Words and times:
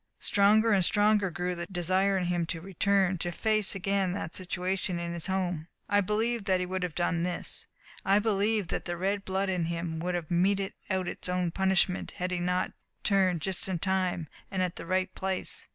Stronger 0.17 0.71
and 0.71 0.83
stronger 0.83 1.29
grew 1.29 1.53
the 1.53 1.67
desire 1.67 2.17
in 2.17 2.23
him 2.25 2.43
to 2.47 2.59
return, 2.59 3.19
to 3.19 3.31
face 3.31 3.75
again 3.75 4.13
that 4.13 4.33
situation 4.33 4.97
in 4.97 5.13
his 5.13 5.27
home. 5.27 5.67
I 5.87 6.01
believe 6.01 6.45
that 6.45 6.59
he 6.59 6.65
would 6.65 6.81
have 6.81 6.95
done 6.95 7.21
this 7.21 7.67
I 8.03 8.17
believe 8.17 8.69
that 8.69 8.85
the 8.85 8.97
red 8.97 9.23
blood 9.25 9.47
in 9.47 9.65
him 9.65 9.99
would 9.99 10.15
have 10.15 10.31
meted 10.31 10.73
out 10.89 11.07
its 11.07 11.29
own 11.29 11.51
punishment 11.51 12.13
had 12.17 12.31
he 12.31 12.39
not 12.39 12.73
turned 13.03 13.41
just 13.41 13.67
in 13.69 13.77
time, 13.77 14.27
and 14.49 14.63
at 14.63 14.75
the 14.75 14.87
right 14.87 15.13
place. 15.13 15.67